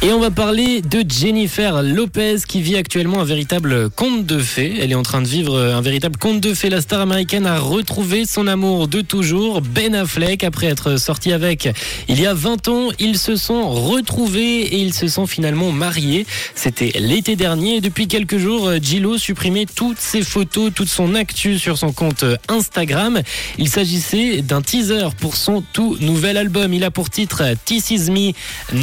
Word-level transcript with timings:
Et 0.00 0.12
on 0.12 0.20
va 0.20 0.30
parler 0.30 0.80
de 0.80 1.02
Jennifer 1.08 1.82
Lopez 1.82 2.36
qui 2.46 2.62
vit 2.62 2.76
actuellement 2.76 3.20
un 3.20 3.24
véritable 3.24 3.90
conte 3.90 4.24
de 4.24 4.38
fées. 4.38 4.76
Elle 4.80 4.92
est 4.92 4.94
en 4.94 5.02
train 5.02 5.20
de 5.20 5.26
vivre 5.26 5.58
un 5.58 5.80
véritable 5.80 6.16
conte 6.16 6.40
de 6.40 6.54
fées. 6.54 6.70
La 6.70 6.80
star 6.80 7.00
américaine 7.00 7.46
a 7.46 7.58
retrouvé 7.58 8.24
son 8.24 8.46
amour 8.46 8.86
de 8.86 9.00
toujours, 9.00 9.60
Ben 9.60 9.96
Affleck, 9.96 10.44
après 10.44 10.68
être 10.68 10.98
sorti 10.98 11.32
avec 11.32 11.68
il 12.08 12.20
y 12.20 12.26
a 12.26 12.32
20 12.32 12.68
ans. 12.68 12.88
Ils 13.00 13.18
se 13.18 13.34
sont 13.34 13.68
retrouvés 13.70 14.60
et 14.60 14.78
ils 14.78 14.94
se 14.94 15.08
sont 15.08 15.26
finalement 15.26 15.72
mariés. 15.72 16.26
C'était 16.54 16.92
l'été 17.00 17.34
dernier 17.34 17.80
depuis 17.80 18.06
quelques 18.06 18.38
jours, 18.38 18.70
Gillo 18.80 19.18
supprimait 19.18 19.66
toutes 19.66 19.98
ses 19.98 20.22
photos, 20.22 20.70
toute 20.72 20.88
son 20.88 21.16
actu 21.16 21.58
sur 21.58 21.76
son 21.76 21.90
compte 21.90 22.24
Instagram. 22.46 23.20
Il 23.58 23.68
s'agissait 23.68 24.42
d'un 24.42 24.62
teaser 24.62 25.08
pour 25.18 25.34
son 25.34 25.64
tout 25.72 25.96
nouvel 26.00 26.36
album. 26.36 26.72
Il 26.72 26.84
a 26.84 26.92
pour 26.92 27.10
titre 27.10 27.42
This 27.64 27.90
Is 27.90 28.12
Me 28.12 28.32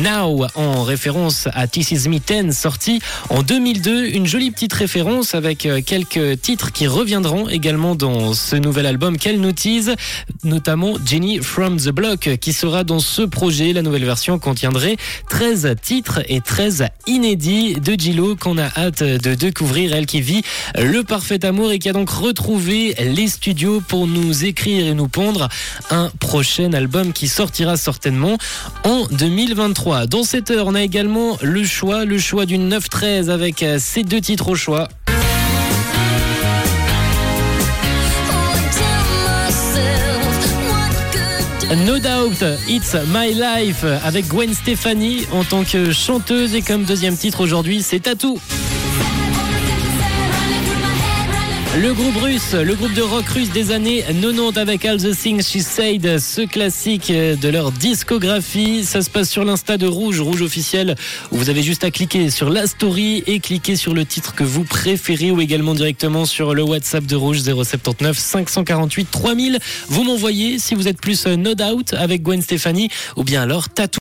Now 0.04 0.48
en 0.56 0.84
référence 0.84 1.05
à 1.54 1.68
This 1.68 1.92
Is 1.92 2.10
Me 2.10 2.18
10 2.18 2.52
sorti 2.58 3.00
en 3.30 3.44
2002. 3.44 4.08
Une 4.08 4.26
jolie 4.26 4.50
petite 4.50 4.74
référence 4.74 5.36
avec 5.36 5.68
euh, 5.68 5.80
quelques 5.86 6.42
titres 6.42 6.72
qui 6.72 6.88
reviendront 6.88 7.48
également 7.48 7.94
dans 7.94 8.34
ce 8.34 8.56
nouvel 8.56 8.88
album 8.88 9.18
qu'elle 9.18 9.40
nous 9.40 9.52
tease, 9.52 9.94
notamment 10.44 10.96
Jenny 11.06 11.38
from 11.38 11.78
the 11.78 11.90
Block 11.90 12.38
qui 12.42 12.54
sera 12.54 12.84
dans 12.84 13.00
ce 13.00 13.22
projet. 13.22 13.72
La 13.72 13.84
nouvelle 13.84 14.04
version 14.04 14.40
contiendrait 14.40 14.98
13 15.30 15.76
titres 15.80 16.22
et 16.28 16.42
13 16.42 16.86
inédits 17.06 17.76
de 17.76 17.94
Gillo 17.94 18.36
qu'on 18.36 18.58
a 18.58 18.70
hâte 18.76 19.04
de 19.04 19.36
découvrir. 19.36 19.94
Elle 19.94 20.08
qui 20.08 20.22
vit 20.22 20.42
le 20.76 21.04
parfait 21.04 21.46
amour 21.46 21.72
et 21.72 21.78
qui 21.78 21.90
a 21.90 21.94
donc 21.94 22.10
retrouvé 22.10 22.96
les 23.00 23.28
studios 23.28 23.80
pour 23.88 24.08
nous 24.08 24.44
écrire 24.44 24.88
et 24.88 24.96
nous 24.96 25.08
pondre 25.08 25.50
un 25.92 26.10
prochain 26.20 26.74
album 26.74 27.14
qui 27.14 27.28
sortira 27.28 27.78
certainement 27.78 28.40
en 28.86 29.06
2023. 29.12 30.08
Dans 30.08 30.24
cette 30.24 30.50
heure, 30.50 30.66
on 30.66 30.74
a 30.74 30.82
également 30.82 30.95
le 31.04 31.64
choix, 31.66 32.06
le 32.06 32.18
choix 32.18 32.46
du 32.46 32.58
9-13 32.58 33.30
avec 33.30 33.64
euh, 33.64 33.78
ces 33.80 34.04
deux 34.04 34.22
titres 34.22 34.48
au 34.48 34.56
choix. 34.56 34.88
No 41.86 42.00
Doubt, 42.00 42.46
It's 42.70 42.96
My 43.10 43.34
Life 43.34 43.84
avec 44.06 44.28
Gwen 44.30 44.54
Stefani 44.54 45.26
en 45.34 45.44
tant 45.44 45.66
que 45.66 45.92
chanteuse 45.92 46.56
et 46.56 46.62
comme 46.62 46.86
deuxième 46.86 47.18
titre 47.18 47.42
aujourd'hui, 47.42 47.82
c'est 47.82 48.00
Tattoo. 48.00 48.40
Le 51.78 51.94
groupe 51.94 52.16
russe, 52.22 52.54
le 52.54 52.74
groupe 52.74 52.94
de 52.94 53.02
rock 53.02 53.28
russe 53.28 53.52
des 53.52 53.72
années 53.72 54.02
90 54.08 54.58
avec 54.58 54.86
All 54.86 54.98
the 54.98 55.14
Things 55.14 55.44
She 55.44 55.60
Said, 55.60 56.20
ce 56.20 56.46
classique 56.46 57.12
de 57.12 57.50
leur 57.50 57.74
discographie. 57.74 58.86
Ça 58.86 59.02
se 59.02 59.10
passe 59.10 59.30
sur 59.30 59.44
l'insta 59.44 59.78
de 59.78 59.86
Rouge, 59.86 60.22
Rouge 60.22 60.42
officiel, 60.42 60.96
où 61.32 61.38
vous 61.38 61.50
avez 61.50 61.62
juste 61.62 61.84
à 61.84 61.92
cliquer 61.92 62.30
sur 62.30 62.50
la 62.50 62.66
story 62.68 63.24
et 63.28 63.42
cliquer 63.42 63.76
sur 63.76 63.94
le 63.94 64.06
titre 64.06 64.34
que 64.36 64.46
vous 64.46 64.64
préférez 64.64 65.32
ou 65.32 65.42
également 65.42 65.74
directement 65.74 66.24
sur 66.26 66.54
le 66.54 66.64
WhatsApp 66.64 67.06
de 67.06 67.18
Rouge 67.18 67.42
079 67.42 68.18
548 68.18 69.12
3000. 69.12 69.60
Vous 69.90 70.04
m'envoyez 70.06 70.60
si 70.60 70.76
vous 70.76 70.88
êtes 70.88 71.02
plus 71.02 71.28
No 71.28 71.56
Doubt 71.56 71.94
avec 71.94 72.24
Gwen 72.24 72.42
Stefani 72.42 72.90
ou 73.18 73.26
bien 73.26 73.42
alors 73.42 73.68
Tattoo. 73.68 73.94